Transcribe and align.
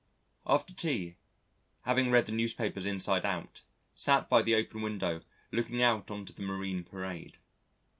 After 0.47 0.73
tea, 0.73 1.17
having 1.81 2.09
read 2.09 2.25
the 2.25 2.31
newspapers 2.31 2.87
inside 2.87 3.23
out, 3.23 3.61
sat 3.93 4.27
by 4.31 4.41
the 4.41 4.55
open 4.55 4.81
window 4.81 5.21
looking 5.51 5.83
out 5.83 6.09
on 6.09 6.25
to 6.25 6.33
the 6.33 6.41
Marine 6.41 6.83
Parade. 6.83 7.37